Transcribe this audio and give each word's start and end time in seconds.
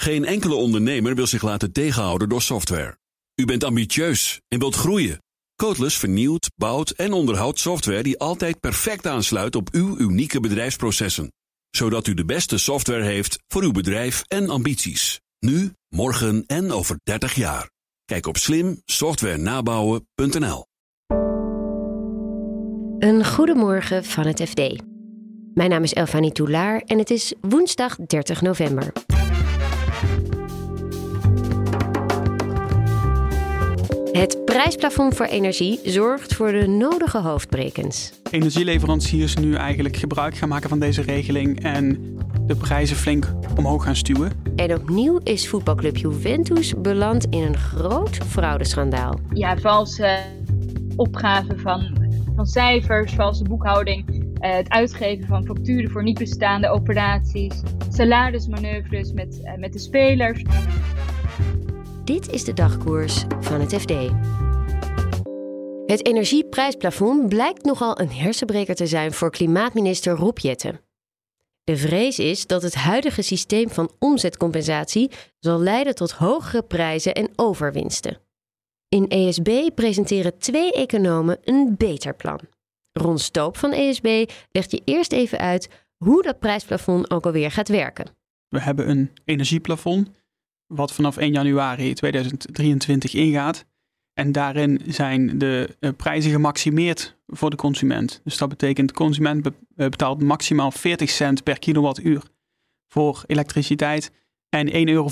Geen 0.00 0.24
enkele 0.24 0.54
ondernemer 0.54 1.14
wil 1.14 1.26
zich 1.26 1.42
laten 1.42 1.72
tegenhouden 1.72 2.28
door 2.28 2.42
software. 2.42 2.98
U 3.34 3.44
bent 3.44 3.64
ambitieus 3.64 4.40
en 4.48 4.58
wilt 4.58 4.74
groeien. 4.74 5.22
Codeless 5.56 5.96
vernieuwt, 5.96 6.50
bouwt 6.56 6.90
en 6.90 7.12
onderhoudt 7.12 7.58
software 7.58 8.02
die 8.02 8.18
altijd 8.18 8.60
perfect 8.60 9.06
aansluit 9.06 9.56
op 9.56 9.68
uw 9.72 9.98
unieke 9.98 10.40
bedrijfsprocessen. 10.40 11.32
Zodat 11.70 12.06
u 12.06 12.14
de 12.14 12.24
beste 12.24 12.58
software 12.58 13.02
heeft 13.02 13.38
voor 13.48 13.62
uw 13.62 13.72
bedrijf 13.72 14.22
en 14.26 14.50
ambities. 14.50 15.20
Nu, 15.38 15.72
morgen 15.88 16.44
en 16.46 16.72
over 16.72 17.00
30 17.02 17.34
jaar. 17.34 17.70
Kijk 18.04 18.26
op 18.26 18.36
slimsoftwarenabouwen.nl. 18.36 20.66
Een 22.98 23.26
goedemorgen 23.26 24.04
van 24.04 24.26
het 24.26 24.42
FD. 24.48 24.60
Mijn 25.54 25.70
naam 25.70 25.82
is 25.82 25.92
Elfanie 25.92 26.32
Toulaar 26.32 26.80
en 26.80 26.98
het 26.98 27.10
is 27.10 27.34
woensdag 27.40 27.96
30 27.96 28.42
november. 28.42 28.92
Prijsplafond 34.52 35.14
voor 35.14 35.26
energie 35.26 35.80
zorgt 35.84 36.34
voor 36.34 36.52
de 36.52 36.66
nodige 36.66 37.18
hoofdbrekens. 37.18 38.12
Energieleveranciers 38.30 39.36
nu 39.36 39.54
eigenlijk 39.54 39.96
gebruik 39.96 40.36
gaan 40.36 40.48
maken 40.48 40.68
van 40.68 40.78
deze 40.78 41.02
regeling 41.02 41.62
en 41.62 42.16
de 42.46 42.56
prijzen 42.56 42.96
flink 42.96 43.32
omhoog 43.56 43.84
gaan 43.84 43.96
stuwen. 43.96 44.32
En 44.56 44.74
opnieuw 44.74 45.20
is 45.22 45.48
voetbalclub 45.48 45.96
Juventus 45.96 46.74
beland 46.80 47.26
in 47.30 47.42
een 47.42 47.56
groot 47.56 48.16
fraudeschandaal. 48.16 49.20
Ja, 49.32 49.56
valse 49.56 50.18
opgaven 50.96 51.60
van, 51.60 51.96
van 52.36 52.46
cijfers, 52.46 53.12
valse 53.12 53.44
boekhouding. 53.44 54.08
Uh, 54.08 54.54
het 54.54 54.68
uitgeven 54.68 55.26
van 55.26 55.44
facturen 55.44 55.90
voor 55.90 56.02
niet 56.02 56.18
bestaande 56.18 56.68
operaties, 56.68 57.62
salarismanoeuvres 57.88 59.12
met, 59.12 59.40
uh, 59.44 59.54
met 59.56 59.72
de 59.72 59.78
spelers. 59.78 60.42
Dit 62.10 62.32
is 62.32 62.44
de 62.44 62.52
dagkoers 62.52 63.24
van 63.40 63.60
het 63.60 63.74
FD. 63.74 63.92
Het 65.86 66.06
energieprijsplafond 66.06 67.28
blijkt 67.28 67.64
nogal 67.64 68.00
een 68.00 68.10
hersenbreker 68.10 68.74
te 68.74 68.86
zijn 68.86 69.12
voor 69.12 69.30
klimaatminister 69.30 70.12
Rob 70.12 70.38
Jetten. 70.38 70.80
De 71.64 71.76
vrees 71.76 72.18
is 72.18 72.46
dat 72.46 72.62
het 72.62 72.74
huidige 72.74 73.22
systeem 73.22 73.68
van 73.68 73.92
omzetcompensatie 73.98 75.10
zal 75.38 75.60
leiden 75.60 75.94
tot 75.94 76.10
hogere 76.10 76.62
prijzen 76.62 77.14
en 77.14 77.30
overwinsten. 77.36 78.18
In 78.88 79.08
ESB 79.08 79.70
presenteren 79.74 80.38
twee 80.38 80.72
economen 80.72 81.38
een 81.42 81.74
beter 81.76 82.14
plan. 82.14 82.40
Ron 82.92 83.18
Stoop 83.18 83.56
van 83.56 83.72
ESB 83.72 84.30
legt 84.50 84.70
je 84.70 84.82
eerst 84.84 85.12
even 85.12 85.38
uit 85.38 85.68
hoe 85.96 86.22
dat 86.22 86.38
prijsplafond 86.38 87.10
ook 87.10 87.24
alweer 87.24 87.50
gaat 87.50 87.68
werken. 87.68 88.06
We 88.48 88.60
hebben 88.60 88.90
een 88.90 89.10
energieplafond 89.24 90.10
wat 90.70 90.92
vanaf 90.92 91.16
1 91.16 91.32
januari 91.32 91.92
2023 91.94 93.14
ingaat. 93.14 93.64
En 94.12 94.32
daarin 94.32 94.80
zijn 94.86 95.38
de 95.38 95.76
eh, 95.80 95.90
prijzen 95.96 96.30
gemaximeerd 96.30 97.16
voor 97.26 97.50
de 97.50 97.56
consument. 97.56 98.20
Dus 98.24 98.38
dat 98.38 98.48
betekent 98.48 98.88
de 98.88 98.94
consument 98.94 99.46
eh, 99.46 99.52
betaalt 99.76 100.22
maximaal 100.22 100.70
40 100.70 101.10
cent 101.10 101.42
per 101.42 101.58
kilowattuur 101.58 102.22
voor 102.88 103.22
elektriciteit 103.26 104.12
en 104.48 104.68
1,45 104.68 104.72
euro 104.72 105.08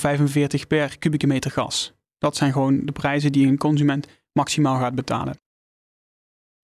per 0.68 0.98
kubieke 0.98 1.26
meter 1.26 1.50
gas. 1.50 1.92
Dat 2.18 2.36
zijn 2.36 2.52
gewoon 2.52 2.86
de 2.86 2.92
prijzen 2.92 3.32
die 3.32 3.46
een 3.46 3.58
consument 3.58 4.06
maximaal 4.32 4.78
gaat 4.78 4.94
betalen. 4.94 5.38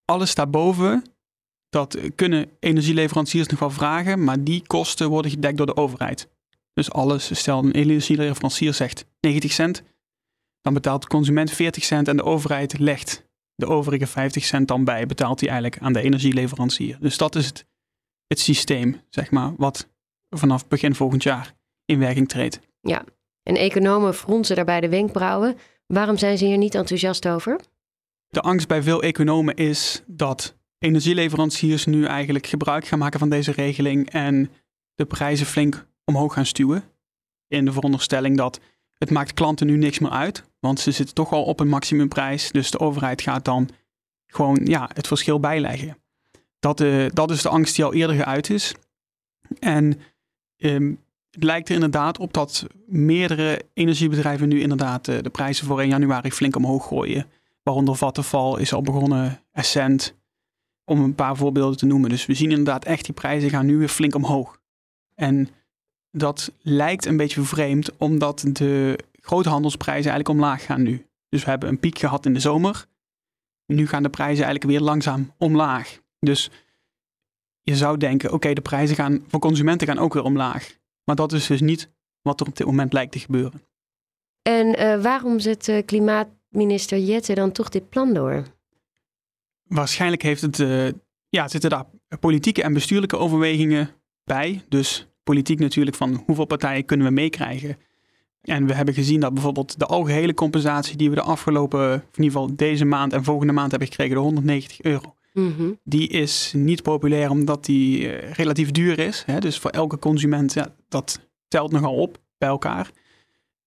Alles 0.04 0.34
daarboven, 0.34 1.02
dat 1.68 1.98
kunnen 2.14 2.50
energieleveranciers 2.60 3.48
nog 3.48 3.58
wel 3.58 3.70
vragen, 3.70 4.24
maar 4.24 4.44
die 4.44 4.66
kosten 4.66 5.08
worden 5.08 5.30
gedekt 5.30 5.56
door 5.56 5.66
de 5.66 5.76
overheid. 5.76 6.28
Dus 6.74 6.92
alles, 6.92 7.38
stel 7.38 7.58
een 7.58 7.72
energieleverancier 7.72 8.74
zegt 8.74 9.06
90 9.20 9.52
cent, 9.52 9.82
dan 10.60 10.74
betaalt 10.74 11.02
de 11.02 11.08
consument 11.08 11.50
40 11.50 11.84
cent 11.84 12.08
en 12.08 12.16
de 12.16 12.24
overheid 12.24 12.78
legt 12.78 13.24
de 13.54 13.66
overige 13.66 14.06
50 14.06 14.44
cent 14.44 14.68
dan 14.68 14.84
bij, 14.84 15.06
betaalt 15.06 15.40
hij 15.40 15.48
eigenlijk 15.48 15.82
aan 15.82 15.92
de 15.92 16.00
energieleverancier. 16.00 16.96
Dus 17.00 17.16
dat 17.16 17.34
is 17.34 17.46
het, 17.46 17.66
het 18.26 18.38
systeem, 18.38 19.00
zeg 19.08 19.30
maar, 19.30 19.52
wat 19.56 19.88
vanaf 20.30 20.68
begin 20.68 20.94
volgend 20.94 21.22
jaar 21.22 21.54
in 21.84 21.98
werking 21.98 22.28
treedt. 22.28 22.60
Ja, 22.80 23.04
en 23.42 23.56
economen 23.56 24.14
fronsen 24.14 24.56
daarbij 24.56 24.80
de 24.80 24.88
wenkbrauwen. 24.88 25.56
Waarom 25.86 26.16
zijn 26.16 26.38
ze 26.38 26.44
hier 26.44 26.58
niet 26.58 26.74
enthousiast 26.74 27.28
over? 27.28 27.60
De 28.28 28.40
angst 28.40 28.68
bij 28.68 28.82
veel 28.82 29.02
economen 29.02 29.54
is 29.54 30.02
dat 30.06 30.56
energieleveranciers 30.78 31.86
nu 31.86 32.04
eigenlijk 32.04 32.46
gebruik 32.46 32.86
gaan 32.86 32.98
maken 32.98 33.18
van 33.18 33.28
deze 33.28 33.52
regeling 33.52 34.10
en 34.10 34.50
de 34.94 35.04
prijzen 35.04 35.46
flink 35.46 35.86
omhoog 36.04 36.32
gaan 36.32 36.46
stuwen. 36.46 36.84
In 37.48 37.64
de 37.64 37.72
veronderstelling 37.72 38.36
dat 38.36 38.60
het 38.98 39.10
maakt 39.10 39.34
klanten 39.34 39.66
nu 39.66 39.76
niks 39.76 39.98
meer 39.98 40.10
uit, 40.10 40.44
want 40.60 40.80
ze 40.80 40.90
zitten 40.90 41.14
toch 41.14 41.32
al 41.32 41.44
op 41.44 41.60
een 41.60 41.68
maximumprijs. 41.68 42.50
Dus 42.50 42.70
de 42.70 42.78
overheid 42.78 43.22
gaat 43.22 43.44
dan 43.44 43.68
gewoon 44.26 44.60
ja, 44.64 44.90
het 44.92 45.06
verschil 45.06 45.40
bijleggen. 45.40 45.98
Dat, 46.58 46.80
uh, 46.80 47.06
dat 47.12 47.30
is 47.30 47.42
de 47.42 47.48
angst 47.48 47.74
die 47.74 47.84
al 47.84 47.94
eerder 47.94 48.16
geuit 48.16 48.50
is. 48.50 48.74
En 49.58 50.00
um, 50.56 51.00
het 51.30 51.44
lijkt 51.44 51.68
er 51.68 51.74
inderdaad 51.74 52.18
op 52.18 52.32
dat 52.32 52.66
meerdere 52.86 53.62
energiebedrijven 53.74 54.48
nu 54.48 54.60
inderdaad 54.60 55.08
uh, 55.08 55.18
de 55.22 55.30
prijzen 55.30 55.66
voor 55.66 55.80
1 55.80 55.88
januari 55.88 56.32
flink 56.32 56.56
omhoog 56.56 56.86
gooien. 56.86 57.26
Waaronder 57.62 57.96
Vattenfall 57.96 58.60
is 58.60 58.72
al 58.72 58.82
begonnen, 58.82 59.40
Essent, 59.52 60.14
om 60.84 61.00
een 61.00 61.14
paar 61.14 61.36
voorbeelden 61.36 61.76
te 61.76 61.86
noemen. 61.86 62.10
Dus 62.10 62.26
we 62.26 62.34
zien 62.34 62.50
inderdaad 62.50 62.84
echt 62.84 63.04
die 63.04 63.14
prijzen 63.14 63.50
gaan 63.50 63.66
nu 63.66 63.76
weer 63.76 63.88
flink 63.88 64.14
omhoog. 64.14 64.60
En 65.14 65.48
dat 66.16 66.52
lijkt 66.60 67.06
een 67.06 67.16
beetje 67.16 67.42
vreemd, 67.42 67.96
omdat 67.96 68.44
de 68.48 68.98
groothandelsprijzen 69.20 70.10
eigenlijk 70.10 70.28
omlaag 70.28 70.64
gaan 70.64 70.82
nu. 70.82 71.06
Dus 71.28 71.44
we 71.44 71.50
hebben 71.50 71.68
een 71.68 71.78
piek 71.78 71.98
gehad 71.98 72.26
in 72.26 72.34
de 72.34 72.40
zomer. 72.40 72.86
Nu 73.66 73.86
gaan 73.86 74.02
de 74.02 74.08
prijzen 74.08 74.44
eigenlijk 74.44 74.64
weer 74.64 74.88
langzaam 74.88 75.32
omlaag. 75.38 75.98
Dus 76.18 76.50
je 77.62 77.76
zou 77.76 77.96
denken, 77.96 78.32
oké, 78.32 78.52
de 78.52 78.60
prijzen 78.60 78.96
gaan 78.96 79.24
voor 79.28 79.40
consumenten 79.40 79.86
gaan 79.86 79.98
ook 79.98 80.14
weer 80.14 80.22
omlaag. 80.22 80.76
Maar 81.04 81.16
dat 81.16 81.32
is 81.32 81.46
dus 81.46 81.60
niet 81.60 81.90
wat 82.22 82.40
er 82.40 82.46
op 82.46 82.56
dit 82.56 82.66
moment 82.66 82.92
lijkt 82.92 83.12
te 83.12 83.18
gebeuren. 83.18 83.62
En 84.42 84.80
uh, 84.80 85.02
waarom 85.02 85.38
zet 85.38 85.68
uh, 85.68 85.84
klimaatminister 85.84 86.98
Jette 86.98 87.34
dan 87.34 87.52
toch 87.52 87.68
dit 87.68 87.88
plan 87.88 88.14
door? 88.14 88.42
Waarschijnlijk 89.62 90.22
heeft 90.22 90.42
het, 90.42 90.58
uh, 90.58 90.88
ja, 91.28 91.48
zitten 91.48 91.70
daar 91.70 91.86
politieke 92.20 92.62
en 92.62 92.72
bestuurlijke 92.72 93.16
overwegingen 93.16 93.90
bij. 94.24 94.62
Dus 94.68 95.06
politiek 95.24 95.58
natuurlijk 95.58 95.96
van 95.96 96.22
hoeveel 96.26 96.44
partijen 96.44 96.84
kunnen 96.84 97.06
we 97.06 97.12
meekrijgen. 97.12 97.76
En 98.42 98.66
we 98.66 98.74
hebben 98.74 98.94
gezien 98.94 99.20
dat 99.20 99.34
bijvoorbeeld 99.34 99.78
de 99.78 99.86
algehele 99.86 100.34
compensatie 100.34 100.96
die 100.96 101.08
we 101.08 101.14
de 101.14 101.22
afgelopen, 101.22 101.92
in 101.92 102.02
ieder 102.10 102.24
geval 102.24 102.56
deze 102.56 102.84
maand 102.84 103.12
en 103.12 103.24
volgende 103.24 103.52
maand 103.52 103.70
hebben 103.70 103.88
gekregen, 103.88 104.14
de 104.14 104.20
190 104.20 104.82
euro. 104.82 105.14
Mm 105.32 105.78
Die 105.84 106.08
is 106.08 106.52
niet 106.56 106.82
populair 106.82 107.30
omdat 107.30 107.64
die 107.64 108.00
uh, 108.00 108.32
relatief 108.32 108.70
duur 108.70 108.98
is. 108.98 109.22
Hè? 109.26 109.40
Dus 109.40 109.58
voor 109.58 109.70
elke 109.70 109.98
consument, 109.98 110.52
ja, 110.52 110.74
dat 110.88 111.20
telt 111.48 111.72
nogal 111.72 111.94
op 111.94 112.18
bij 112.38 112.48
elkaar. 112.48 112.90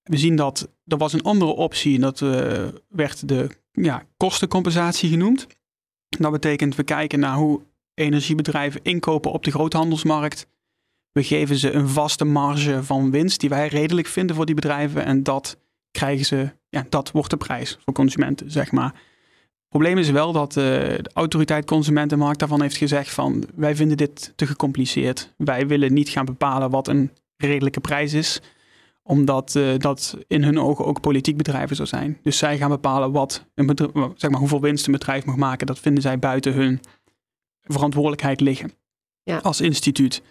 We 0.03 0.17
zien 0.17 0.35
dat 0.35 0.69
er 0.85 0.97
was 0.97 1.13
een 1.13 1.23
andere 1.23 1.51
optie 1.51 1.95
en 1.95 2.01
dat 2.01 2.21
uh, 2.21 2.67
werd 2.87 3.27
de 3.27 3.49
ja, 3.71 4.05
kostencompensatie 4.17 5.09
genoemd. 5.09 5.47
Dat 6.09 6.31
betekent 6.31 6.75
we 6.75 6.83
kijken 6.83 7.19
naar 7.19 7.35
hoe 7.35 7.61
energiebedrijven 7.93 8.81
inkopen 8.83 9.31
op 9.31 9.43
de 9.43 9.51
groothandelsmarkt 9.51 10.47
we 11.17 11.23
geven 11.23 11.55
ze 11.55 11.71
een 11.71 11.87
vaste 11.87 12.25
marge 12.25 12.83
van 12.83 13.11
winst 13.11 13.39
die 13.39 13.49
wij 13.49 13.67
redelijk 13.67 14.07
vinden 14.07 14.35
voor 14.35 14.45
die 14.45 14.55
bedrijven. 14.55 15.05
En 15.05 15.23
dat 15.23 15.57
krijgen 15.91 16.25
ze, 16.25 16.51
ja, 16.69 16.85
dat 16.89 17.11
wordt 17.11 17.29
de 17.29 17.37
prijs 17.37 17.77
voor 17.83 17.93
consumenten, 17.93 18.51
zeg 18.51 18.71
maar. 18.71 18.93
Het 18.93 19.69
probleem 19.69 19.97
is 19.97 20.09
wel 20.09 20.31
dat 20.31 20.49
uh, 20.49 20.63
de 20.63 21.09
autoriteit 21.13 21.65
Consumentenmarkt 21.65 22.39
daarvan 22.39 22.61
heeft 22.61 22.77
gezegd 22.77 23.09
van 23.13 23.43
wij 23.55 23.75
vinden 23.75 23.97
dit 23.97 24.33
te 24.35 24.47
gecompliceerd. 24.47 25.33
Wij 25.37 25.67
willen 25.67 25.93
niet 25.93 26.09
gaan 26.09 26.25
bepalen 26.25 26.69
wat 26.69 26.87
een 26.87 27.11
redelijke 27.37 27.79
prijs 27.79 28.13
is, 28.13 28.41
omdat 29.03 29.55
uh, 29.55 29.77
dat 29.77 30.17
in 30.27 30.43
hun 30.43 30.59
ogen 30.59 30.85
ook 30.85 31.01
politiek 31.01 31.37
bedrijven 31.37 31.75
zou 31.75 31.87
zijn. 31.87 32.17
Dus 32.21 32.37
zij 32.37 32.57
gaan 32.57 32.69
bepalen 32.69 33.11
wat 33.11 33.45
een 33.55 33.65
bedrijf, 33.65 33.91
zeg 34.15 34.31
maar, 34.31 34.39
hoeveel 34.39 34.61
winst 34.61 34.85
een 34.85 34.91
bedrijf 34.91 35.25
mag 35.25 35.35
maken. 35.35 35.67
Dat 35.67 35.79
vinden 35.79 36.01
zij 36.01 36.19
buiten 36.19 36.53
hun 36.53 36.81
verantwoordelijkheid 37.61 38.39
liggen 38.39 38.71
ja. 39.23 39.37
als 39.37 39.61
instituut. 39.61 40.21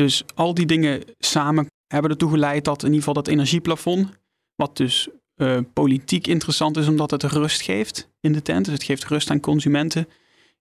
Dus 0.00 0.22
al 0.34 0.54
die 0.54 0.66
dingen 0.66 1.02
samen 1.18 1.66
hebben 1.86 2.10
ertoe 2.10 2.30
geleid 2.30 2.64
dat 2.64 2.78
in 2.78 2.84
ieder 2.84 2.98
geval 2.98 3.22
dat 3.22 3.28
energieplafond, 3.28 4.08
wat 4.54 4.76
dus 4.76 5.08
uh, 5.36 5.58
politiek 5.72 6.26
interessant 6.26 6.76
is 6.76 6.88
omdat 6.88 7.10
het 7.10 7.22
rust 7.22 7.60
geeft 7.60 8.08
in 8.20 8.32
de 8.32 8.42
tent, 8.42 8.64
dus 8.64 8.74
het 8.74 8.82
geeft 8.82 9.04
rust 9.04 9.30
aan 9.30 9.40
consumenten, 9.40 10.08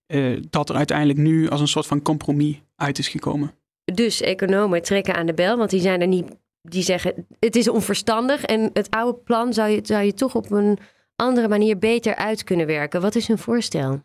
uh, 0.07 0.41
dat 0.49 0.69
er 0.69 0.75
uiteindelijk 0.75 1.19
nu 1.19 1.49
als 1.49 1.61
een 1.61 1.67
soort 1.67 1.85
van 1.85 2.01
compromis 2.01 2.61
uit 2.75 2.97
is 2.97 3.07
gekomen. 3.07 3.53
Dus 3.93 4.21
economen 4.21 4.81
trekken 4.81 5.15
aan 5.15 5.25
de 5.25 5.33
bel, 5.33 5.57
want 5.57 5.69
die 5.69 5.81
zijn 5.81 6.01
er 6.01 6.07
niet, 6.07 6.25
die 6.61 6.83
zeggen 6.83 7.27
het 7.39 7.55
is 7.55 7.69
onverstandig 7.69 8.43
en 8.43 8.69
het 8.73 8.89
oude 8.89 9.17
plan 9.17 9.53
zou 9.53 9.69
je, 9.69 9.79
zou 9.83 10.03
je 10.03 10.13
toch 10.13 10.35
op 10.35 10.51
een 10.51 10.77
andere 11.15 11.47
manier 11.47 11.77
beter 11.77 12.15
uit 12.15 12.43
kunnen 12.43 12.67
werken. 12.67 13.01
Wat 13.01 13.15
is 13.15 13.27
hun 13.27 13.37
voorstel? 13.37 14.01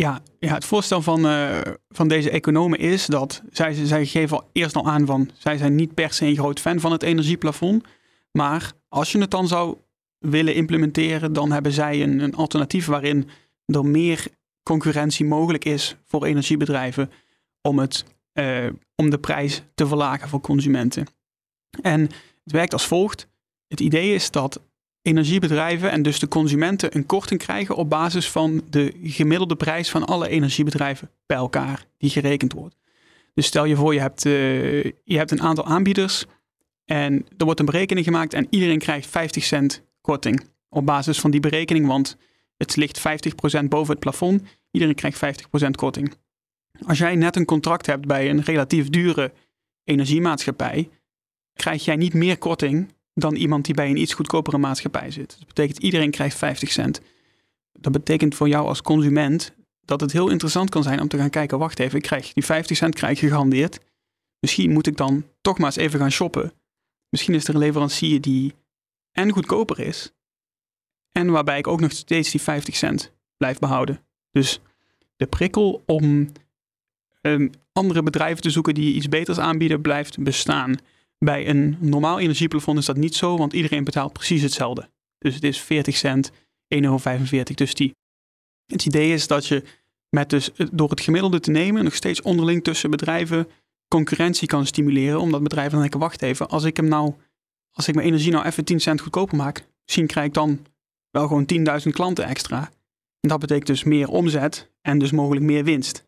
Ja, 0.00 0.20
ja 0.38 0.54
het 0.54 0.64
voorstel 0.64 1.02
van, 1.02 1.26
uh, 1.26 1.60
van 1.88 2.08
deze 2.08 2.30
economen 2.30 2.78
is 2.78 3.06
dat 3.06 3.42
zij, 3.50 3.74
zij 3.74 4.06
geven 4.06 4.36
al 4.36 4.48
eerst 4.52 4.76
al 4.76 4.86
aan 4.86 5.06
van 5.06 5.30
zij 5.38 5.56
zijn 5.56 5.74
niet 5.74 5.94
per 5.94 6.12
se 6.12 6.26
een 6.26 6.36
groot 6.36 6.60
fan 6.60 6.80
van 6.80 6.92
het 6.92 7.02
energieplafond. 7.02 7.84
Maar 8.32 8.72
als 8.88 9.12
je 9.12 9.18
het 9.18 9.30
dan 9.30 9.48
zou 9.48 9.76
willen 10.18 10.54
implementeren, 10.54 11.32
dan 11.32 11.52
hebben 11.52 11.72
zij 11.72 12.02
een, 12.02 12.18
een 12.18 12.34
alternatief 12.34 12.86
waarin 12.86 13.28
er 13.64 13.84
meer 13.84 14.26
concurrentie 14.62 15.24
mogelijk 15.26 15.64
is 15.64 15.96
voor 16.04 16.24
energiebedrijven 16.24 17.10
om, 17.62 17.78
het, 17.78 18.04
uh, 18.32 18.70
om 18.94 19.10
de 19.10 19.18
prijs 19.18 19.62
te 19.74 19.86
verlagen 19.86 20.28
voor 20.28 20.40
consumenten. 20.40 21.06
En 21.82 22.00
het 22.44 22.52
werkt 22.52 22.72
als 22.72 22.86
volgt. 22.86 23.28
Het 23.66 23.80
idee 23.80 24.14
is 24.14 24.30
dat 24.30 24.60
energiebedrijven 25.02 25.90
en 25.90 26.02
dus 26.02 26.18
de 26.18 26.28
consumenten 26.28 26.96
een 26.96 27.06
korting 27.06 27.40
krijgen 27.40 27.76
op 27.76 27.90
basis 27.90 28.30
van 28.30 28.62
de 28.70 28.94
gemiddelde 29.02 29.56
prijs 29.56 29.90
van 29.90 30.04
alle 30.04 30.28
energiebedrijven 30.28 31.10
bij 31.26 31.36
elkaar 31.36 31.84
die 31.98 32.10
gerekend 32.10 32.52
wordt. 32.52 32.76
Dus 33.34 33.46
stel 33.46 33.64
je 33.64 33.76
voor, 33.76 33.94
je 33.94 34.00
hebt, 34.00 34.24
uh, 34.24 34.84
je 35.04 35.16
hebt 35.16 35.30
een 35.30 35.42
aantal 35.42 35.64
aanbieders 35.64 36.24
en 36.84 37.26
er 37.36 37.44
wordt 37.44 37.60
een 37.60 37.66
berekening 37.66 38.06
gemaakt 38.06 38.34
en 38.34 38.46
iedereen 38.50 38.78
krijgt 38.78 39.06
50 39.06 39.44
cent 39.44 39.82
korting 40.00 40.44
op 40.68 40.86
basis 40.86 41.20
van 41.20 41.30
die 41.30 41.40
berekening, 41.40 41.86
want 41.86 42.16
het 42.56 42.76
ligt 42.76 42.98
50% 42.98 43.64
boven 43.68 43.90
het 43.90 43.98
plafond. 43.98 44.42
Iedereen 44.70 44.94
krijgt 44.94 45.44
50% 45.66 45.70
korting. 45.70 46.14
Als 46.86 46.98
jij 46.98 47.14
net 47.14 47.36
een 47.36 47.44
contract 47.44 47.86
hebt 47.86 48.06
bij 48.06 48.30
een 48.30 48.42
relatief 48.42 48.88
dure 48.88 49.32
energiemaatschappij, 49.84 50.88
krijg 51.54 51.84
jij 51.84 51.96
niet 51.96 52.14
meer 52.14 52.38
korting 52.38 52.92
dan 53.20 53.34
iemand 53.34 53.64
die 53.64 53.74
bij 53.74 53.90
een 53.90 53.96
iets 53.96 54.14
goedkopere 54.14 54.58
maatschappij 54.58 55.10
zit. 55.10 55.36
Dat 55.38 55.46
betekent 55.46 55.78
iedereen 55.78 56.10
krijgt 56.10 56.36
50 56.36 56.72
cent. 56.72 57.00
Dat 57.72 57.92
betekent 57.92 58.34
voor 58.34 58.48
jou 58.48 58.66
als 58.66 58.82
consument 58.82 59.54
dat 59.84 60.00
het 60.00 60.12
heel 60.12 60.28
interessant 60.30 60.70
kan 60.70 60.82
zijn 60.82 61.00
om 61.00 61.08
te 61.08 61.16
gaan 61.16 61.30
kijken, 61.30 61.58
wacht 61.58 61.78
even, 61.78 61.96
ik 61.96 62.02
krijg 62.02 62.32
die 62.32 62.44
50 62.44 62.76
cent 62.76 62.94
krijg 62.94 63.20
je 63.20 63.26
gegarandeerd. 63.26 63.78
Misschien 64.40 64.72
moet 64.72 64.86
ik 64.86 64.96
dan 64.96 65.24
toch 65.40 65.58
maar 65.58 65.66
eens 65.66 65.76
even 65.76 65.98
gaan 65.98 66.10
shoppen. 66.10 66.52
Misschien 67.08 67.34
is 67.34 67.48
er 67.48 67.54
een 67.54 67.60
leverancier 67.60 68.20
die 68.20 68.54
en 69.12 69.30
goedkoper 69.32 69.80
is. 69.80 70.12
En 71.12 71.30
waarbij 71.30 71.58
ik 71.58 71.66
ook 71.66 71.80
nog 71.80 71.92
steeds 71.92 72.30
die 72.30 72.40
50 72.40 72.76
cent 72.76 73.12
blijf 73.36 73.58
behouden. 73.58 74.00
Dus 74.30 74.60
de 75.16 75.26
prikkel 75.26 75.82
om 75.86 76.32
um, 77.22 77.50
andere 77.72 78.02
bedrijven 78.02 78.42
te 78.42 78.50
zoeken 78.50 78.74
die 78.74 78.94
iets 78.94 79.08
beters 79.08 79.38
aanbieden, 79.38 79.80
blijft 79.80 80.22
bestaan. 80.22 80.76
Bij 81.18 81.48
een 81.48 81.76
normaal 81.80 82.18
energieplafond 82.18 82.78
is 82.78 82.86
dat 82.86 82.96
niet 82.96 83.14
zo, 83.14 83.36
want 83.36 83.52
iedereen 83.52 83.84
betaalt 83.84 84.12
precies 84.12 84.42
hetzelfde. 84.42 84.88
Dus 85.18 85.34
het 85.34 85.44
is 85.44 85.60
40 85.60 85.96
cent, 85.96 86.30
1,45 86.32 86.36
euro. 86.80 86.96
Dus 87.54 87.74
die. 87.74 87.96
Het 88.66 88.86
idee 88.86 89.12
is 89.12 89.26
dat 89.26 89.46
je 89.46 89.62
met 90.10 90.30
dus 90.30 90.50
door 90.72 90.90
het 90.90 91.00
gemiddelde 91.00 91.40
te 91.40 91.50
nemen 91.50 91.84
nog 91.84 91.94
steeds 91.94 92.22
onderling 92.22 92.64
tussen 92.64 92.90
bedrijven 92.90 93.48
concurrentie 93.88 94.48
kan 94.48 94.66
stimuleren. 94.66 95.20
Omdat 95.20 95.42
bedrijven 95.42 95.72
dan 95.72 95.80
denken, 95.80 96.00
wacht 96.00 96.22
even, 96.22 96.48
als 96.48 96.64
ik 96.64 96.76
hem 96.76 96.88
nou, 96.88 97.14
als 97.70 97.88
ik 97.88 97.94
mijn 97.94 98.06
energie 98.06 98.32
nou 98.32 98.44
even 98.46 98.64
10 98.64 98.80
cent 98.80 99.00
goedkoper 99.00 99.36
maak, 99.36 99.68
misschien 99.84 100.06
krijg 100.06 100.26
ik 100.26 100.34
dan 100.34 100.66
wel 101.10 101.26
gewoon 101.26 101.46
10.000 101.84 101.88
klanten 101.90 102.24
extra. 102.24 102.70
En 103.20 103.28
dat 103.28 103.38
betekent 103.38 103.66
dus 103.66 103.84
meer 103.84 104.08
omzet 104.08 104.70
en 104.80 104.98
dus 104.98 105.10
mogelijk 105.10 105.44
meer 105.44 105.64
winst. 105.64 106.04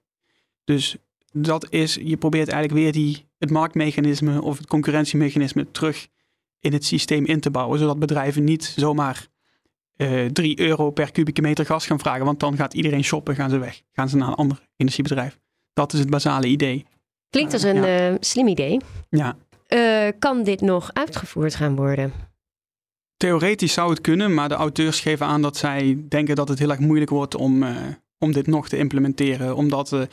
Dus 0.64 0.96
dat 1.32 1.70
is, 1.70 1.94
je 1.94 2.16
probeert 2.16 2.48
eigenlijk 2.48 2.82
weer 2.82 2.92
die, 2.92 3.29
het 3.40 3.50
marktmechanisme 3.50 4.42
of 4.42 4.58
het 4.58 4.66
concurrentiemechanisme 4.66 5.70
terug 5.70 6.08
in 6.58 6.72
het 6.72 6.84
systeem 6.84 7.24
in 7.24 7.40
te 7.40 7.50
bouwen, 7.50 7.78
zodat 7.78 7.98
bedrijven 7.98 8.44
niet 8.44 8.72
zomaar 8.76 9.26
uh, 9.96 10.24
eh, 10.24 10.32
3 10.32 10.60
euro 10.60 10.90
per 10.90 11.12
kubieke 11.12 11.40
meter 11.40 11.66
gas 11.66 11.86
gaan 11.86 11.98
vragen, 11.98 12.24
want 12.24 12.40
dan 12.40 12.56
gaat 12.56 12.74
iedereen 12.74 13.04
shoppen, 13.04 13.34
gaan 13.34 13.50
ze 13.50 13.58
weg, 13.58 13.82
gaan 13.92 14.08
ze 14.08 14.16
naar 14.16 14.28
een 14.28 14.34
ander 14.34 14.60
energiebedrijf. 14.76 15.38
Dat 15.72 15.92
is 15.92 15.98
het 15.98 16.10
basale 16.10 16.46
idee. 16.46 16.86
Klinkt 17.30 17.52
als 17.52 17.62
een 17.62 17.76
uh, 17.76 18.14
slim 18.20 18.48
idee. 18.48 18.80
Ja. 19.08 19.36
Uh, 19.68 20.08
kan 20.18 20.42
dit 20.42 20.60
nog 20.60 20.90
uitgevoerd 20.92 21.54
gaan 21.54 21.76
worden? 21.76 22.12
Theoretisch 23.16 23.72
zou 23.72 23.90
het 23.90 24.00
kunnen, 24.00 24.34
maar 24.34 24.48
de 24.48 24.54
auteurs 24.54 25.00
geven 25.00 25.26
aan 25.26 25.42
dat 25.42 25.56
zij 25.56 26.04
denken 26.08 26.36
dat 26.36 26.48
het 26.48 26.58
heel 26.58 26.70
erg 26.70 26.78
moeilijk 26.78 27.10
wordt 27.10 27.34
om, 27.34 27.64
om 28.18 28.32
dit 28.32 28.46
nog 28.46 28.68
te 28.68 28.76
implementeren. 28.76 29.56
Omdat 29.56 30.08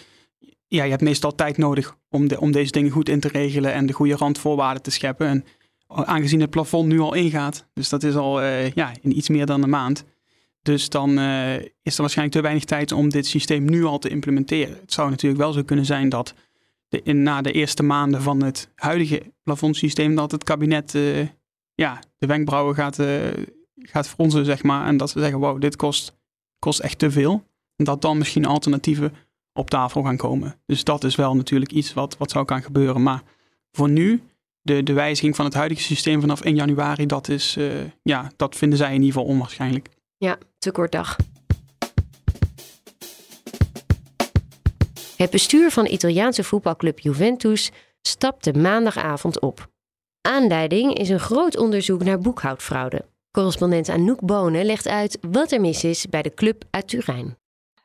ja, 0.67 0.83
je 0.83 0.89
hebt 0.89 1.01
meestal 1.01 1.35
tijd 1.35 1.57
nodig 1.57 1.97
om, 2.09 2.27
de, 2.27 2.39
om 2.39 2.51
deze 2.51 2.71
dingen 2.71 2.91
goed 2.91 3.09
in 3.09 3.19
te 3.19 3.27
regelen 3.27 3.73
en 3.73 3.85
de 3.85 3.93
goede 3.93 4.15
randvoorwaarden 4.15 4.83
te 4.83 4.91
scheppen. 4.91 5.27
En 5.27 5.45
aangezien 5.87 6.41
het 6.41 6.49
plafond 6.49 6.87
nu 6.87 6.99
al 6.99 7.13
ingaat, 7.13 7.65
dus 7.73 7.89
dat 7.89 8.03
is 8.03 8.15
al 8.15 8.41
uh, 8.41 8.71
ja, 8.71 8.91
in 9.01 9.17
iets 9.17 9.29
meer 9.29 9.45
dan 9.45 9.63
een 9.63 9.69
maand. 9.69 10.03
Dus 10.61 10.89
dan 10.89 11.19
uh, 11.19 11.55
is 11.55 11.95
er 11.95 12.01
waarschijnlijk 12.01 12.37
te 12.37 12.41
weinig 12.41 12.63
tijd 12.63 12.91
om 12.91 13.09
dit 13.09 13.27
systeem 13.27 13.65
nu 13.65 13.83
al 13.83 13.99
te 13.99 14.09
implementeren. 14.09 14.77
Het 14.81 14.93
zou 14.93 15.09
natuurlijk 15.09 15.41
wel 15.41 15.53
zo 15.53 15.63
kunnen 15.63 15.85
zijn 15.85 16.09
dat 16.09 16.33
in, 16.89 17.23
na 17.23 17.41
de 17.41 17.51
eerste 17.51 17.83
maanden 17.83 18.21
van 18.21 18.43
het 18.43 18.69
huidige 18.75 19.33
plafondsysteem, 19.43 20.15
dat 20.15 20.31
het 20.31 20.43
kabinet 20.43 20.93
uh, 20.93 21.27
ja, 21.73 21.99
de 22.17 22.27
wenkbrauwen 22.27 22.75
gaat, 22.75 22.99
gaat 23.75 24.07
fronsen, 24.07 24.45
zeg 24.45 24.63
maar. 24.63 24.87
En 24.87 24.97
dat 24.97 25.09
ze 25.09 25.19
zeggen, 25.19 25.39
wow, 25.39 25.61
dit 25.61 25.75
kost, 25.75 26.17
kost 26.59 26.79
echt 26.79 26.99
te 26.99 27.11
veel. 27.11 27.43
En 27.75 27.85
dat 27.85 28.01
dan 28.01 28.17
misschien 28.17 28.45
alternatieven 28.45 29.13
op 29.57 29.69
tafel 29.69 30.04
gaan 30.04 30.18
komen. 30.18 30.56
Dus 30.65 30.83
dat 30.83 31.04
is 31.04 31.15
wel 31.15 31.36
natuurlijk 31.36 31.71
iets 31.71 31.94
wat, 31.94 32.18
wat 32.18 32.31
zou 32.31 32.45
kan 32.45 32.62
gebeuren. 32.62 33.04
Maar 33.04 33.24
voor 33.71 33.89
nu, 33.89 34.21
de, 34.62 34.83
de 34.83 34.94
wijziging 34.94 35.36
van 35.36 35.45
het 35.45 35.54
huidige 35.54 35.81
systeem 35.81 36.21
vanaf 36.21 36.42
1 36.42 36.56
januari, 36.56 37.06
dat, 37.06 37.27
is, 37.27 37.57
uh, 37.57 37.71
ja, 38.04 38.31
dat 38.36 38.56
vinden 38.56 38.77
zij 38.77 38.88
in 38.88 39.01
ieder 39.01 39.07
geval 39.07 39.25
onwaarschijnlijk. 39.25 39.89
Ja, 40.18 40.38
te 40.57 40.71
kort 40.71 40.92
dag. 40.92 41.15
Het 45.15 45.30
bestuur 45.30 45.71
van 45.71 45.86
Italiaanse 45.86 46.44
voetbalclub 46.44 47.00
Juventus 47.00 47.71
stapte 48.01 48.53
maandagavond 48.53 49.39
op. 49.39 49.68
Aanleiding 50.21 50.94
is 50.94 51.10
een 51.10 51.19
groot 51.19 51.57
onderzoek 51.57 52.03
naar 52.03 52.19
boekhoudfraude. 52.19 53.06
Correspondent 53.31 53.89
Anouk 53.89 54.21
Bonen 54.21 54.65
legt 54.65 54.88
uit 54.88 55.18
wat 55.21 55.51
er 55.51 55.62
mis 55.62 55.83
is 55.83 56.06
bij 56.10 56.21
de 56.21 56.33
club 56.33 56.63
uit 56.69 56.88
Turijn 56.88 57.38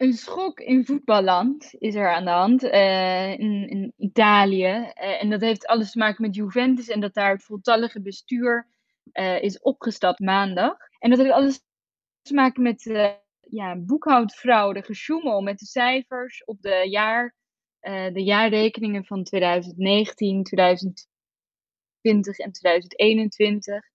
een 0.02 0.12
schok 0.12 0.60
in 0.60 0.84
voetballand 0.84 1.74
is 1.78 1.94
er 1.94 2.12
aan 2.12 2.24
de 2.24 2.30
hand, 2.30 2.62
uh, 2.62 3.30
in, 3.38 3.68
in, 3.68 3.92
Italië. 3.96 4.64
Uh, 4.64 5.22
en 5.22 5.30
dat 5.30 5.40
heeft 5.40 5.66
alles 5.66 5.90
te 5.90 5.98
maken 5.98 6.22
met 6.22 6.34
Juventus 6.34 6.88
en 6.88 7.00
dat 7.00 7.14
daar 7.14 7.32
het 7.32 7.44
voltallige 7.44 8.00
bestuur 8.00 8.68
uh, 9.12 9.42
is 9.42 9.60
opgestapt 9.60 10.18
maandag. 10.18 10.76
En 10.98 11.10
dat 11.10 11.18
heeft 11.18 11.30
alles 11.30 11.62
te 12.22 12.34
maken 12.34 12.62
met 12.62 12.82
ja, 13.40 13.76
boekhoudfraude, 13.76 14.82
gesjoemel 14.82 15.40
met 15.40 15.58
de 15.58 15.66
cijfers 15.66 16.44
op 16.44 16.62
de, 16.62 16.86
jaar, 16.88 17.34
de 18.12 18.22
jaarrekeningen 18.22 19.04
van 19.04 19.24
2019, 19.24 20.42
2020 20.42 22.38
en 22.38 22.52
2021. 22.52 23.90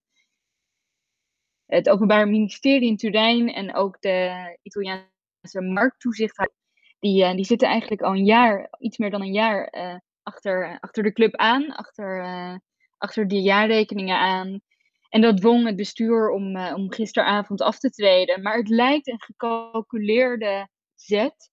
Het 1.66 1.88
Openbaar 1.88 2.28
Ministerie 2.28 2.88
in 2.88 2.96
Turijn 2.96 3.52
en 3.52 3.74
ook 3.74 4.00
de 4.00 4.58
Italiaanse 4.62 5.16
markttoezichthouder, 5.52 6.56
die, 6.98 7.24
uh, 7.24 7.34
die 7.34 7.44
zitten 7.44 7.68
eigenlijk 7.68 8.02
al 8.02 8.12
een 8.12 8.24
jaar, 8.24 8.68
iets 8.78 8.98
meer 8.98 9.10
dan 9.10 9.20
een 9.20 9.32
jaar, 9.32 9.74
uh, 9.76 9.98
achter, 10.22 10.78
achter 10.80 11.02
de 11.02 11.12
club 11.12 11.36
aan, 11.36 11.76
achter, 11.76 12.60
achter 12.98 13.28
die 13.28 13.42
jaarrekeningen 13.42 14.18
aan. 14.18 14.60
En 15.08 15.20
dat 15.20 15.36
dwong 15.36 15.66
het 15.66 15.76
bestuur 15.76 16.30
om, 16.30 16.56
om 16.56 16.92
gisteravond 16.92 17.60
af 17.62 17.78
te 17.78 17.90
treden. 17.90 18.42
Maar 18.42 18.56
het 18.56 18.68
lijkt 18.68 19.08
een 19.08 19.20
gecalculeerde 19.20 20.68
zet. 20.94 21.50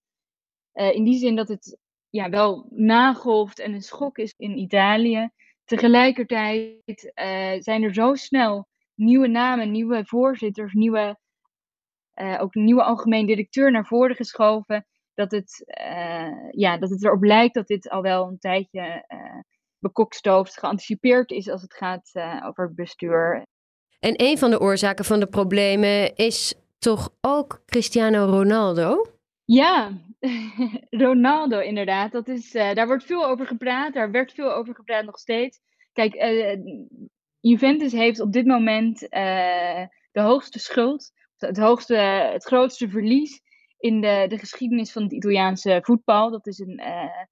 in 0.74 1.04
die 1.04 1.18
zin 1.18 1.36
dat 1.36 1.48
het 1.48 1.78
ja, 2.10 2.30
wel 2.30 2.68
nagolft 2.70 3.60
en 3.60 3.74
een 3.74 3.82
schok 3.82 4.18
is 4.18 4.34
in 4.38 4.58
Italië. 4.58 5.30
Tegelijkertijd 5.66 7.12
zijn 7.64 7.84
er 7.84 7.94
zo 7.94 8.16
snel 8.16 8.68
nieuwe 8.96 9.28
namen, 9.28 9.72
nieuwe 9.72 10.06
voorzitters, 10.06 10.74
nieuwe 10.74 11.18
uh, 12.16 12.42
ook 12.42 12.56
een 12.56 12.64
nieuwe 12.64 12.84
algemeen 12.84 13.26
directeur 13.26 13.72
naar 13.72 13.86
voren 13.86 14.16
geschoven. 14.16 14.86
Dat 15.14 15.32
het, 15.32 15.64
uh, 15.80 16.52
ja, 16.52 16.78
dat 16.78 16.90
het 16.90 17.04
erop 17.04 17.24
lijkt 17.24 17.54
dat 17.54 17.68
dit 17.68 17.90
al 17.90 18.02
wel 18.02 18.28
een 18.28 18.40
tijdje 18.40 19.06
uh, 19.08 19.40
bekokstoofd, 19.80 20.60
geanticipeerd 20.60 21.32
is 21.32 21.50
als 21.50 21.62
het 21.62 21.74
gaat 21.74 22.12
over 22.46 22.64
het 22.64 22.76
bestuur. 22.76 23.46
En 24.00 24.14
een 24.16 24.38
van 24.38 24.50
de 24.50 24.60
oorzaken 24.60 25.06
van 25.06 25.20
de 25.20 25.28
problemen 25.28 26.16
is 26.16 26.54
toch 26.78 27.10
ook 27.22 27.62
Cristiano 27.66 28.26
Ronaldo? 28.26 29.06
Ja, 29.46 29.92
Ronaldo 30.90 31.60
inderdaad. 31.60 32.12
Dat 32.12 32.28
is, 32.28 32.52
daar 32.52 32.88
wordt 32.88 33.06
veel 33.06 33.26
over 33.26 33.48
gepraat. 33.48 33.94
Daar 33.94 34.12
werd 34.12 34.32
veel 34.34 34.54
over 34.54 34.76
gepraat 34.76 35.06
nog 35.06 35.18
steeds. 35.18 35.60
Kijk, 35.94 36.14
Juventus 37.40 37.92
heeft 37.92 38.20
op 38.20 38.32
dit 38.32 38.46
moment 38.46 39.00
de 39.00 40.22
hoogste 40.22 40.60
schuld 40.60 41.12
het, 41.46 41.58
hoogste, 41.58 41.96
het 42.34 42.44
grootste 42.44 42.90
verlies 42.90 43.42
in 43.78 44.02
de, 44.02 44.26
de 44.28 44.38
geschiedenis 44.38 44.92
van 44.92 45.04
het 45.04 45.12
Italiaanse 45.12 45.80
voetbal. 45.82 46.32
Dat 46.32 46.48
is 46.48 46.60
een, 46.60 46.82
uh, 46.82 47.24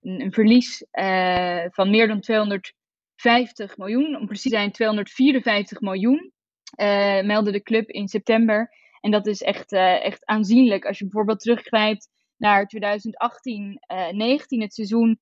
een, 0.00 0.32
verlies 0.32 0.86
uh, 0.92 1.64
van 1.70 1.90
meer 1.90 2.08
dan 2.08 2.20
250 2.20 3.76
miljoen, 3.76 4.16
om 4.16 4.26
precies 4.26 4.50
te 4.50 4.56
zijn 4.56 4.72
254 4.72 5.80
miljoen, 5.80 6.32
uh, 6.80 7.22
meldde 7.22 7.52
de 7.52 7.62
club 7.62 7.88
in 7.88 8.08
september. 8.08 8.80
En 9.00 9.10
dat 9.10 9.26
is 9.26 9.42
echt, 9.42 9.72
echt 9.72 10.26
aanzienlijk. 10.26 10.86
Als 10.86 10.98
je 10.98 11.04
bijvoorbeeld 11.04 11.40
teruggrijpt 11.40 12.08
naar 12.36 12.66
2018, 12.66 13.80
19, 14.10 14.60
het 14.60 14.74
seizoen 14.74 15.20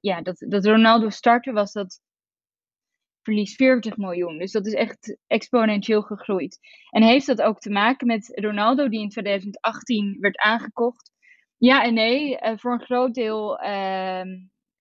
ja, 0.00 0.22
dat, 0.22 0.44
dat 0.48 0.64
Ronaldo 0.64 1.08
startte, 1.08 1.52
was 1.52 1.72
dat 1.72 2.00
verlies 3.28 3.54
40 3.54 3.96
miljoen. 3.96 4.38
Dus 4.38 4.52
dat 4.52 4.66
is 4.66 4.72
echt 4.72 5.16
exponentieel 5.26 6.02
gegroeid. 6.02 6.58
En 6.90 7.02
heeft 7.02 7.26
dat 7.26 7.42
ook 7.42 7.58
te 7.58 7.70
maken 7.70 8.06
met 8.06 8.32
Ronaldo, 8.34 8.88
die 8.88 9.00
in 9.00 9.08
2018 9.08 10.16
werd 10.20 10.38
aangekocht? 10.38 11.12
Ja 11.56 11.84
en 11.84 11.94
nee. 11.94 12.30
Uh, 12.30 12.52
voor 12.56 12.72
een 12.72 12.84
groot 12.84 13.14
deel 13.14 13.58
ehm, 13.58 14.28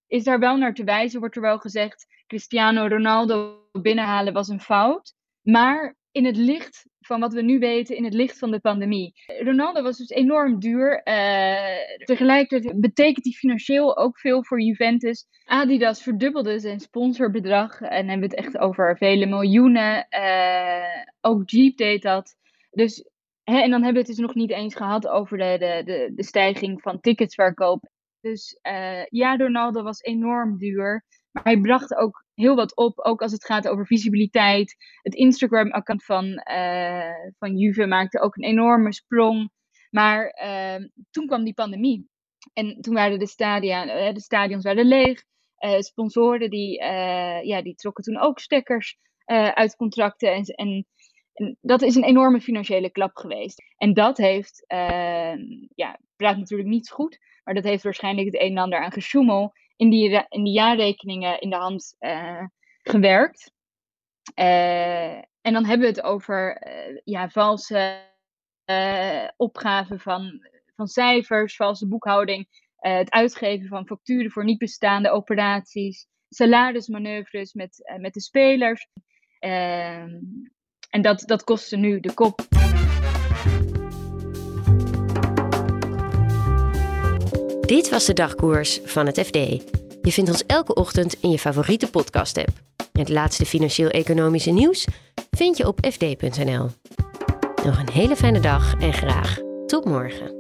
is 0.07 0.23
daar 0.23 0.39
wel 0.39 0.57
naar 0.57 0.73
te 0.73 0.83
wijzen, 0.83 1.19
wordt 1.19 1.35
er 1.35 1.41
wel 1.41 1.57
gezegd. 1.57 2.05
Cristiano 2.27 2.87
Ronaldo 2.87 3.69
binnenhalen 3.71 4.33
was 4.33 4.47
een 4.47 4.61
fout. 4.61 5.13
Maar 5.41 5.95
in 6.17 6.25
het 6.25 6.37
licht 6.37 6.85
van 6.99 7.19
wat 7.19 7.33
we 7.33 7.41
nu 7.41 7.59
weten, 7.59 7.95
in 7.95 8.03
het 8.03 8.13
licht 8.13 8.37
van 8.37 8.51
de 8.51 8.59
pandemie. 8.59 9.13
Ronaldo 9.43 9.81
was 9.81 9.97
dus 9.97 10.09
enorm 10.09 10.59
duur. 10.59 11.01
Uh, 11.03 12.05
tegelijkertijd 12.05 12.79
betekent 12.79 13.25
hij 13.25 13.33
financieel 13.33 13.97
ook 13.97 14.19
veel 14.19 14.43
voor 14.43 14.61
Juventus. 14.61 15.25
Adidas 15.45 16.03
verdubbelde 16.03 16.59
zijn 16.59 16.79
sponsorbedrag. 16.79 17.81
En 17.81 18.07
hebben 18.07 18.29
we 18.29 18.35
het 18.35 18.45
echt 18.45 18.57
over 18.57 18.97
vele 18.97 19.25
miljoenen. 19.25 20.07
Uh, 20.09 21.03
ook 21.21 21.49
Jeep 21.49 21.77
deed 21.77 22.01
dat. 22.01 22.35
Dus, 22.71 23.09
hè, 23.43 23.59
en 23.59 23.69
dan 23.69 23.83
hebben 23.83 24.01
we 24.01 24.07
het 24.07 24.17
dus 24.17 24.25
nog 24.25 24.35
niet 24.35 24.51
eens 24.51 24.75
gehad 24.75 25.07
over 25.07 25.37
de, 25.37 25.55
de, 25.59 25.81
de, 25.85 26.11
de 26.15 26.23
stijging 26.23 26.81
van 26.81 26.99
ticketsverkoop. 26.99 27.89
Dus 28.21 28.59
uh, 28.63 29.05
ja, 29.05 29.35
Ronaldo 29.37 29.83
was 29.83 30.01
enorm 30.01 30.57
duur. 30.57 31.05
Maar 31.31 31.43
hij 31.43 31.59
bracht 31.59 31.95
ook 31.95 32.25
heel 32.37 32.55
wat 32.55 32.75
op, 32.75 32.99
ook 32.99 33.21
als 33.21 33.31
het 33.31 33.45
gaat 33.45 33.67
over 33.67 33.85
visibiliteit. 33.85 34.75
Het 35.01 35.15
Instagram-account 35.15 36.05
van, 36.05 36.25
uh, 36.51 37.31
van 37.37 37.57
Juve 37.57 37.85
maakte 37.85 38.19
ook 38.19 38.35
een 38.35 38.43
enorme 38.43 38.93
sprong. 38.93 39.49
Maar 39.89 40.41
uh, 40.43 40.87
toen 41.11 41.27
kwam 41.27 41.43
die 41.43 41.53
pandemie. 41.53 42.09
En 42.53 42.81
toen 42.81 42.93
waren 42.93 43.19
de, 43.19 43.27
stadia, 43.27 44.07
uh, 44.07 44.13
de 44.13 44.21
stadions 44.21 44.63
waren 44.63 44.85
leeg. 44.85 45.23
Uh, 45.59 45.79
sponsoren 45.79 46.49
die, 46.49 46.83
ja, 47.43 47.61
die 47.61 47.75
trokken 47.75 48.03
toen 48.03 48.19
ook 48.19 48.39
stekkers 48.39 48.97
uit 49.53 49.75
contracten. 49.75 50.33
En, 50.33 50.43
en, 50.43 50.87
dat 51.61 51.81
is 51.81 51.95
een 51.95 52.03
enorme 52.03 52.41
financiële 52.41 52.89
klap 52.89 53.17
geweest. 53.17 53.63
En 53.77 53.93
dat 53.93 54.17
heeft, 54.17 54.63
ehm, 54.67 55.39
ja, 55.75 55.99
praat 56.15 56.37
natuurlijk 56.37 56.69
niet 56.69 56.89
goed. 56.89 57.19
Maar 57.43 57.53
dat 57.53 57.63
heeft 57.63 57.83
waarschijnlijk 57.83 58.25
het 58.27 58.41
een 58.41 58.51
en 58.51 58.57
ander 58.57 58.79
aan 58.79 58.91
gesjoemel 58.91 59.53
in 59.75 59.89
die, 59.89 60.25
in 60.29 60.43
die 60.43 60.53
jaarrekeningen 60.53 61.39
in 61.39 61.49
de 61.49 61.55
hand 61.55 61.95
uh, 61.99 62.43
gewerkt. 62.83 63.51
Uh, 64.35 65.15
en 65.15 65.53
dan 65.53 65.65
hebben 65.65 65.79
we 65.79 65.93
het 65.93 66.03
over 66.03 66.67
uh, 66.67 66.99
ja, 67.03 67.29
valse 67.29 68.05
opgaven 69.37 69.99
van, 69.99 70.47
van 70.75 70.87
cijfers, 70.87 71.55
valse 71.55 71.87
boekhouding, 71.87 72.47
het 72.77 73.11
uitgeven 73.11 73.67
van 73.67 73.87
facturen 73.87 74.31
voor 74.31 74.43
niet 74.43 74.57
bestaande 74.57 75.11
operaties, 75.11 76.07
salarismanoeuvres 76.29 77.53
met, 77.53 77.93
met 77.97 78.13
de 78.13 78.21
spelers. 78.21 78.87
Ehm, 79.39 80.19
en 80.89 81.01
dat, 81.01 81.23
dat 81.25 81.43
kostte 81.43 81.75
nu 81.75 81.99
de 81.99 82.13
kop. 82.13 82.45
Dit 87.67 87.89
was 87.89 88.05
de 88.05 88.13
dagkoers 88.13 88.79
van 88.83 89.05
het 89.05 89.19
FD. 89.19 89.35
Je 90.01 90.11
vindt 90.11 90.29
ons 90.29 90.45
elke 90.45 90.73
ochtend 90.73 91.15
in 91.21 91.29
je 91.29 91.39
favoriete 91.39 91.89
podcast-app. 91.89 92.49
Het 92.91 93.09
laatste 93.09 93.45
financieel-economische 93.45 94.51
nieuws 94.51 94.87
vind 95.31 95.57
je 95.57 95.67
op 95.67 95.87
fd.nl. 95.91 96.69
Nog 97.63 97.79
een 97.79 97.91
hele 97.91 98.15
fijne 98.15 98.39
dag 98.39 98.73
en 98.79 98.93
graag 98.93 99.37
tot 99.65 99.85
morgen. 99.85 100.35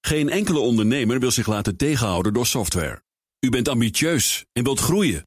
Geen 0.00 0.28
enkele 0.28 0.58
ondernemer 0.58 1.20
wil 1.20 1.30
zich 1.30 1.46
laten 1.46 1.76
tegenhouden 1.76 2.32
door 2.32 2.46
software. 2.46 3.02
U 3.40 3.50
bent 3.50 3.68
ambitieus 3.68 4.44
en 4.52 4.64
wilt 4.64 4.80
groeien. 4.80 5.26